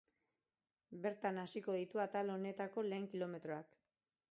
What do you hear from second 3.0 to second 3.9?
kilometroak.